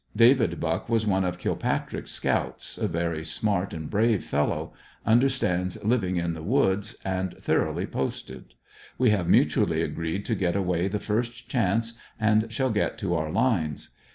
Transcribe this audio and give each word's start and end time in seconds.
David 0.15 0.59
Buck 0.59 0.89
was 0.89 1.05
one 1.05 1.23
of 1.23 1.37
Kilpatrick's 1.37 2.09
scouts; 2.09 2.79
a 2.79 2.87
very 2.87 3.23
smart 3.23 3.71
and 3.71 3.87
brave 3.87 4.23
fellow, 4.25 4.73
understands 5.05 5.77
living 5.83 6.15
in 6.15 6.33
the 6.33 6.41
woods, 6.41 6.95
and 7.05 7.37
thoroughly 7.37 7.85
posted. 7.85 8.55
We 8.97 9.11
have 9.11 9.29
mutually 9.29 9.83
agreed 9.83 10.25
to 10.25 10.33
get 10.33 10.55
away 10.55 10.87
the 10.87 10.99
first 10.99 11.47
chance, 11.47 11.99
and 12.19 12.51
shall 12.51 12.71
get 12.71 12.97
to 12.97 13.13
our 13.13 13.29
lines. 13.31 13.91